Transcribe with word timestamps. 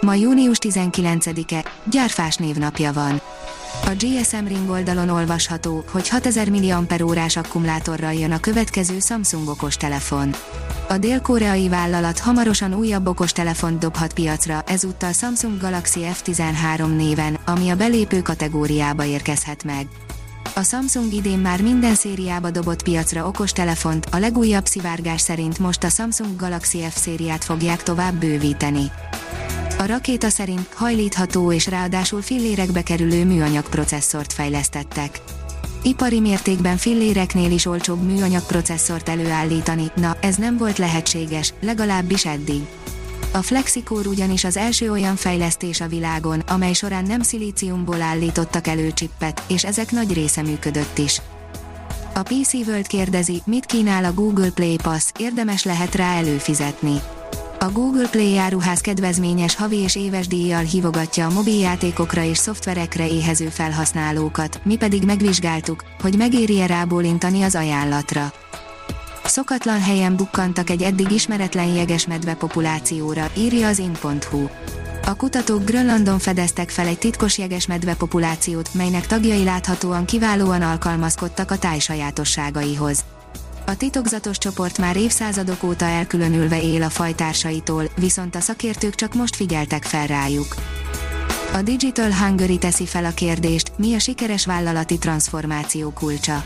Ma 0.00 0.14
június 0.14 0.58
19-e, 0.60 1.64
Gyárfás 1.90 2.36
névnapja 2.36 2.92
van. 2.92 3.20
A 3.84 3.90
GSM 3.98 4.46
Ring 4.46 4.70
oldalon 4.70 5.08
olvasható, 5.08 5.84
hogy 5.90 6.08
6000 6.08 6.48
mAh 6.50 7.26
akkumulátorral 7.34 8.12
jön 8.12 8.32
a 8.32 8.40
következő 8.40 8.98
Samsung 8.98 9.48
okostelefon. 9.48 10.34
A 10.88 10.98
dél-koreai 10.98 11.68
vállalat 11.68 12.18
hamarosan 12.18 12.74
újabb 12.74 13.06
okostelefont 13.06 13.78
dobhat 13.78 14.12
piacra, 14.12 14.62
ezúttal 14.66 15.12
Samsung 15.12 15.60
Galaxy 15.60 16.00
F13 16.04 16.96
néven, 16.96 17.38
ami 17.46 17.70
a 17.70 17.76
belépő 17.76 18.22
kategóriába 18.22 19.04
érkezhet 19.04 19.64
meg. 19.64 19.86
A 20.54 20.62
Samsung 20.62 21.12
idén 21.12 21.38
már 21.38 21.62
minden 21.62 21.94
szériába 21.94 22.50
dobott 22.50 22.82
piacra 22.82 23.26
okostelefont, 23.26 24.06
a 24.10 24.18
legújabb 24.18 24.66
szivárgás 24.66 25.20
szerint 25.20 25.58
most 25.58 25.84
a 25.84 25.88
Samsung 25.88 26.36
Galaxy 26.36 26.78
F 26.90 26.96
szériát 26.96 27.44
fogják 27.44 27.82
tovább 27.82 28.14
bővíteni. 28.14 28.90
A 29.78 29.86
rakéta 29.86 30.28
szerint 30.28 30.72
hajlítható 30.74 31.52
és 31.52 31.66
ráadásul 31.66 32.22
fillérekbe 32.22 32.82
kerülő 32.82 33.24
műanyag 33.24 33.68
processzort 33.68 34.32
fejlesztettek. 34.32 35.20
Ipari 35.82 36.20
mértékben 36.20 36.76
filléreknél 36.76 37.50
is 37.50 37.66
olcsóbb 37.66 38.02
műanyag 38.02 38.46
processzort 38.46 39.08
előállítani, 39.08 39.90
na 39.96 40.16
ez 40.20 40.36
nem 40.36 40.56
volt 40.56 40.78
lehetséges, 40.78 41.54
legalábbis 41.60 42.26
eddig. 42.26 42.66
A 43.32 43.42
Flexicore 43.42 44.08
ugyanis 44.08 44.44
az 44.44 44.56
első 44.56 44.90
olyan 44.90 45.16
fejlesztés 45.16 45.80
a 45.80 45.88
világon, 45.88 46.40
amely 46.40 46.72
során 46.72 47.04
nem 47.04 47.22
szilíciumból 47.22 48.02
állítottak 48.02 48.66
elő 48.66 48.92
csippet, 48.92 49.42
és 49.48 49.64
ezek 49.64 49.90
nagy 49.90 50.12
része 50.12 50.42
működött 50.42 50.98
is. 50.98 51.20
A 52.14 52.22
PC 52.22 52.52
World 52.52 52.86
kérdezi, 52.86 53.42
mit 53.44 53.66
kínál 53.66 54.04
a 54.04 54.14
Google 54.14 54.50
Play 54.50 54.76
Pass, 54.82 55.10
érdemes 55.18 55.64
lehet 55.64 55.94
rá 55.94 56.16
előfizetni. 56.16 57.00
A 57.60 57.70
Google 57.70 58.08
Play 58.08 58.36
áruház 58.36 58.80
kedvezményes 58.80 59.56
havi 59.56 59.76
és 59.76 59.96
éves 59.96 60.26
díjjal 60.26 60.62
hívogatja 60.62 61.26
a 61.26 61.30
mobiljátékokra 61.30 62.22
és 62.22 62.38
szoftverekre 62.38 63.08
éhező 63.08 63.48
felhasználókat, 63.48 64.60
mi 64.64 64.76
pedig 64.76 65.04
megvizsgáltuk, 65.04 65.84
hogy 66.00 66.16
megéri-e 66.16 66.66
rábólintani 66.66 67.42
az 67.42 67.54
ajánlatra. 67.54 68.32
Szokatlan 69.24 69.80
helyen 69.80 70.16
bukkantak 70.16 70.70
egy 70.70 70.82
eddig 70.82 71.10
ismeretlen 71.10 71.66
jegesmedve 71.66 72.34
populációra, 72.34 73.30
írja 73.36 73.68
az 73.68 73.78
in.hu. 73.78 74.46
A 75.04 75.14
kutatók 75.14 75.64
Grönlandon 75.64 76.18
fedeztek 76.18 76.70
fel 76.70 76.86
egy 76.86 76.98
titkos 76.98 77.38
jegesmedve 77.38 77.94
populációt, 77.94 78.74
melynek 78.74 79.06
tagjai 79.06 79.44
láthatóan 79.44 80.04
kiválóan 80.04 80.62
alkalmazkodtak 80.62 81.50
a 81.50 81.58
táj 81.58 81.78
sajátosságaihoz. 81.78 83.04
A 83.68 83.76
titokzatos 83.76 84.38
csoport 84.38 84.78
már 84.78 84.96
évszázadok 84.96 85.62
óta 85.62 85.84
elkülönülve 85.84 86.62
él 86.62 86.82
a 86.82 86.88
fajtársaitól, 86.88 87.84
viszont 87.96 88.34
a 88.34 88.40
szakértők 88.40 88.94
csak 88.94 89.14
most 89.14 89.36
figyeltek 89.36 89.82
fel 89.82 90.06
rájuk. 90.06 90.54
A 91.52 91.62
Digital 91.62 92.12
Hungary 92.12 92.58
teszi 92.58 92.86
fel 92.86 93.04
a 93.04 93.10
kérdést, 93.10 93.72
mi 93.76 93.94
a 93.94 93.98
sikeres 93.98 94.46
vállalati 94.46 94.98
transformáció 94.98 95.90
kulcsa. 95.90 96.44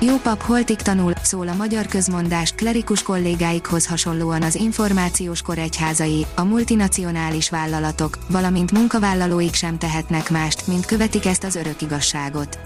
Jó 0.00 0.16
pap 0.16 0.42
holtig 0.42 0.76
tanul, 0.76 1.12
szól 1.22 1.48
a 1.48 1.54
magyar 1.54 1.86
közmondás, 1.86 2.52
klerikus 2.52 3.02
kollégáikhoz 3.02 3.86
hasonlóan 3.86 4.42
az 4.42 4.54
információs 4.54 5.42
kor 5.42 5.58
egyházai, 5.58 6.26
a 6.34 6.44
multinacionális 6.44 7.50
vállalatok, 7.50 8.18
valamint 8.30 8.72
munkavállalóik 8.72 9.54
sem 9.54 9.78
tehetnek 9.78 10.30
mást, 10.30 10.66
mint 10.66 10.86
követik 10.86 11.26
ezt 11.26 11.44
az 11.44 11.54
örök 11.54 11.82
igazságot. 11.82 12.58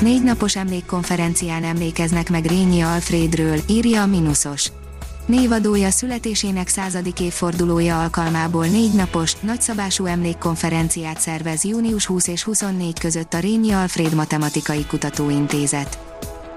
Négy 0.00 0.22
napos 0.22 0.56
emlékkonferencián 0.56 1.64
emlékeznek 1.64 2.30
meg 2.30 2.44
Rényi 2.44 2.80
Alfredről, 2.80 3.58
írja 3.68 4.02
a 4.02 4.06
Minusos. 4.06 4.72
Névadója 5.26 5.90
születésének 5.90 6.68
századik 6.68 7.20
évfordulója 7.20 8.00
alkalmából 8.00 8.66
négy 8.66 8.92
napos, 8.92 9.36
nagyszabású 9.40 10.04
emlékkonferenciát 10.04 11.20
szervez 11.20 11.64
június 11.64 12.06
20 12.06 12.26
és 12.26 12.42
24 12.42 12.98
között 12.98 13.34
a 13.34 13.38
Rényi 13.38 13.72
Alfred 13.72 14.14
Matematikai 14.14 14.84
Kutatóintézet. 14.86 15.98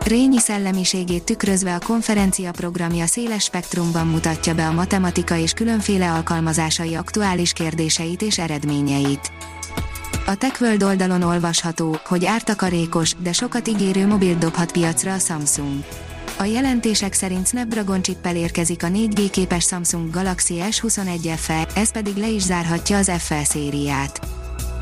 Rényi 0.05 0.37
szellemiségét 0.37 1.23
tükrözve 1.23 1.75
a 1.75 1.85
konferencia 1.85 2.51
programja 2.51 3.05
széles 3.05 3.43
spektrumban 3.43 4.07
mutatja 4.07 4.55
be 4.55 4.67
a 4.67 4.71
matematika 4.71 5.37
és 5.37 5.51
különféle 5.51 6.11
alkalmazásai 6.11 6.95
aktuális 6.95 7.53
kérdéseit 7.53 8.21
és 8.21 8.37
eredményeit. 8.37 9.31
A 10.31 10.35
TechWorld 10.35 10.83
oldalon 10.83 11.21
olvasható, 11.21 11.99
hogy 12.05 12.25
ártakarékos, 12.25 13.15
de 13.17 13.33
sokat 13.33 13.67
ígérő 13.67 14.07
mobil 14.07 14.37
dobhat 14.37 14.71
piacra 14.71 15.13
a 15.13 15.17
Samsung. 15.17 15.83
A 16.37 16.43
jelentések 16.43 17.13
szerint 17.13 17.47
Snapdragon 17.47 18.01
csippel 18.01 18.35
érkezik 18.35 18.83
a 18.83 18.87
4G 18.87 19.27
képes 19.31 19.65
Samsung 19.65 20.09
Galaxy 20.09 20.61
S21 20.69 21.33
FE, 21.35 21.67
ez 21.75 21.91
pedig 21.91 22.15
le 22.15 22.27
is 22.27 22.41
zárhatja 22.41 22.97
az 22.97 23.11
FE 23.17 23.43
szériát. 23.43 24.27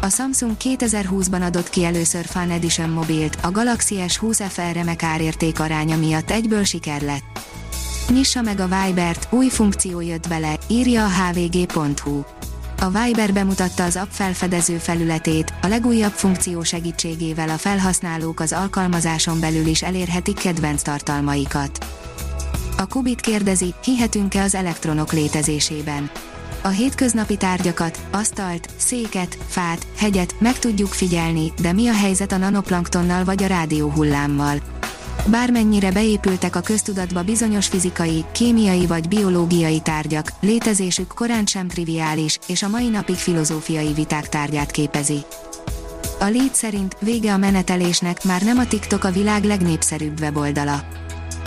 A 0.02 0.10
Samsung 0.10 0.56
2020-ban 0.64 1.46
adott 1.46 1.70
ki 1.70 1.84
először 1.84 2.26
Fan 2.26 2.52
Edition 2.52 2.90
mobilt, 2.90 3.38
a 3.42 3.52
Galaxy 3.52 3.96
S20 4.08 4.44
FE 4.50 4.72
remek 4.72 5.04
árérték 5.04 5.60
aránya 5.60 5.98
miatt 5.98 6.32
egyből 6.32 6.64
siker 6.64 7.02
lett. 7.02 7.40
Nyissa 8.10 8.42
meg 8.42 8.60
a 8.60 8.68
Vibert, 8.68 9.28
új 9.30 9.48
funkció 9.48 10.02
jött 10.02 10.28
bele, 10.28 10.58
írja 10.68 11.06
a 11.06 11.10
hvg.hu. 11.10 12.39
A 12.82 12.90
Viber 12.90 13.34
bemutatta 13.34 13.84
az 13.84 13.96
app 13.96 14.10
felfedező 14.10 14.78
felületét, 14.78 15.54
a 15.62 15.68
legújabb 15.68 16.12
funkció 16.12 16.64
segítségével 16.64 17.50
a 17.50 17.58
felhasználók 17.58 18.40
az 18.40 18.54
alkalmazáson 18.54 19.40
belül 19.40 19.66
is 19.66 19.84
elérhetik 19.84 20.38
kedvenc 20.38 20.82
tartalmaikat. 20.82 21.86
A 22.78 22.88
Kubit 22.88 23.22
kérdezi, 23.22 23.74
hihetünk-e 23.84 24.42
az 24.42 24.56
elektronok 24.56 25.14
létezésében. 25.14 26.10
A 26.62 26.68
hétköznapi 26.68 27.38
tárgyakat, 27.38 28.00
asztalt, 28.12 28.70
széket, 28.76 29.38
fát, 29.48 29.88
hegyet 29.98 30.36
meg 30.40 30.60
tudjuk 30.60 30.94
figyelni, 30.94 31.52
de 31.62 31.74
mi 31.74 31.88
a 31.88 31.94
helyzet 31.94 32.32
a 32.32 32.38
nanoplangtonnal 32.38 33.24
vagy 33.24 33.44
a 33.44 33.48
rádióhullámmal? 33.48 34.79
Bármennyire 35.28 35.92
beépültek 35.92 36.56
a 36.56 36.62
köztudatba 36.62 37.24
bizonyos 37.24 37.68
fizikai, 37.68 38.26
kémiai 38.32 38.86
vagy 38.86 39.08
biológiai 39.08 39.80
tárgyak, 39.80 40.32
létezésük 40.40 41.08
korán 41.08 41.46
sem 41.46 41.68
triviális, 41.68 42.40
és 42.48 42.64
a 42.64 42.68
mai 42.68 42.90
napig 42.90 43.16
filozófiai 43.16 43.94
viták 43.94 44.30
tárgyát 44.30 44.72
képezi. 44.72 45.20
A 46.20 46.26
Lead 46.26 46.54
szerint 46.54 46.96
vége 47.00 47.34
a 47.34 47.38
menetelésnek, 47.38 48.24
már 48.24 48.42
nem 48.42 48.58
a 48.58 48.68
TikTok 48.68 49.04
a 49.04 49.12
világ 49.12 49.44
legnépszerűbb 49.44 50.20
weboldala 50.20 50.84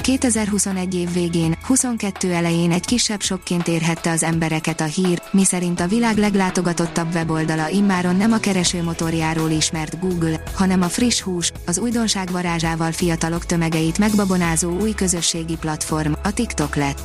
2021 0.03 0.95
év 0.95 1.13
végén, 1.13 1.57
22 1.63 2.33
elején 2.33 2.73
egy 2.73 2.85
kisebb 2.85 3.21
sokként 3.21 3.69
érhette 3.69 4.11
az 4.11 4.23
embereket 4.23 4.81
a 4.81 4.85
hír, 4.85 5.23
miszerint 5.31 5.81
a 5.81 5.87
világ 5.87 6.17
leglátogatottabb 6.17 7.15
weboldala 7.15 7.69
immáron 7.69 8.17
nem 8.17 8.33
a 8.33 8.39
keresőmotorjáról 8.39 9.51
ismert 9.51 10.01
Google, 10.01 10.43
hanem 10.55 10.83
a 10.83 10.89
friss 10.89 11.21
hús, 11.21 11.53
az 11.67 11.79
újdonság 11.79 12.31
varázsával 12.31 12.93
fiatalok 12.93 13.47
tömegeit 13.47 13.99
megbabonázó 13.99 14.81
új 14.81 14.93
közösségi 14.93 15.57
platform, 15.57 16.13
a 16.23 16.33
TikTok 16.33 16.77
lett. 16.77 17.01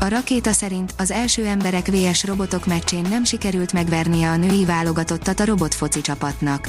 A 0.00 0.08
rakéta 0.08 0.52
szerint 0.52 0.94
az 0.98 1.10
első 1.10 1.46
emberek 1.46 1.86
VS 1.86 2.24
robotok 2.24 2.66
meccsén 2.66 3.06
nem 3.08 3.24
sikerült 3.24 3.72
megvernie 3.72 4.30
a 4.30 4.36
női 4.36 4.64
válogatottat 4.64 5.40
a 5.40 5.44
robotfoci 5.44 6.00
csapatnak. 6.00 6.68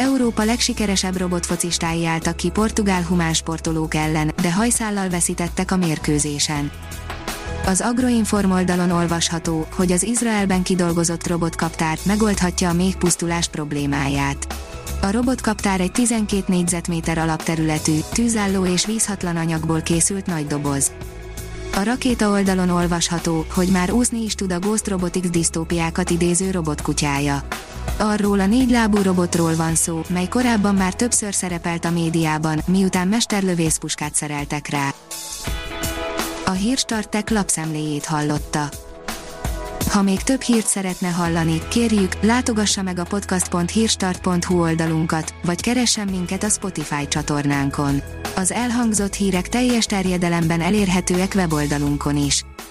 Európa 0.00 0.44
legsikeresebb 0.44 1.16
robotfocistái 1.16 2.06
álltak 2.06 2.36
ki 2.36 2.50
portugál 2.50 3.02
humánsportolók 3.02 3.94
ellen, 3.94 4.32
de 4.42 4.52
hajszállal 4.52 5.08
veszítettek 5.08 5.70
a 5.70 5.76
mérkőzésen. 5.76 6.70
Az 7.66 7.80
Agroinform 7.80 8.50
oldalon 8.50 8.90
olvasható, 8.90 9.66
hogy 9.74 9.92
az 9.92 10.02
Izraelben 10.02 10.62
kidolgozott 10.62 11.26
robotkaptár 11.26 11.98
megoldhatja 12.02 12.68
a 12.68 12.72
méhpusztulás 12.72 13.48
problémáját. 13.48 14.54
A 15.02 15.10
robotkaptár 15.10 15.80
egy 15.80 15.92
12 15.92 16.44
négyzetméter 16.46 17.18
alapterületű, 17.18 17.98
tűzálló 18.12 18.64
és 18.64 18.86
vízhatlan 18.86 19.36
anyagból 19.36 19.80
készült 19.80 20.26
nagy 20.26 20.46
doboz. 20.46 20.92
A 21.74 21.82
rakéta 21.82 22.30
oldalon 22.30 22.70
olvasható, 22.70 23.44
hogy 23.54 23.68
már 23.68 23.90
úszni 23.90 24.22
is 24.22 24.34
tud 24.34 24.52
a 24.52 24.58
Ghost 24.58 24.88
Robotics 24.88 25.28
disztópiákat 25.28 26.10
idéző 26.10 26.50
robotkutyája. 26.50 27.42
Arról 27.96 28.40
a 28.40 28.46
négylábú 28.46 29.02
robotról 29.02 29.56
van 29.56 29.74
szó, 29.74 30.00
mely 30.08 30.28
korábban 30.28 30.74
már 30.74 30.94
többször 30.94 31.34
szerepelt 31.34 31.84
a 31.84 31.90
médiában, 31.90 32.60
miután 32.66 33.08
mesterlövészpuskát 33.08 34.14
szereltek 34.14 34.68
rá. 34.68 34.94
A 36.46 36.50
hírstartek 36.50 37.30
lapszemléjét 37.30 38.04
hallotta. 38.04 38.68
Ha 39.90 40.02
még 40.02 40.22
több 40.22 40.40
hírt 40.40 40.66
szeretne 40.66 41.08
hallani, 41.08 41.62
kérjük, 41.68 42.22
látogassa 42.22 42.82
meg 42.82 42.98
a 42.98 43.04
podcast.hírstart.hu 43.04 44.60
oldalunkat, 44.60 45.34
vagy 45.42 45.60
keressen 45.60 46.08
minket 46.10 46.42
a 46.42 46.48
Spotify 46.48 47.08
csatornánkon. 47.08 48.02
Az 48.36 48.52
elhangzott 48.52 49.14
hírek 49.14 49.48
teljes 49.48 49.84
terjedelemben 49.84 50.60
elérhetőek 50.60 51.32
weboldalunkon 51.34 52.16
is. 52.16 52.44